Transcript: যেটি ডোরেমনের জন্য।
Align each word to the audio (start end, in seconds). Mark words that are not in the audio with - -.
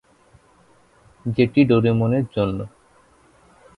যেটি 1.25 1.61
ডোরেমনের 1.65 2.25
জন্য। 2.35 2.59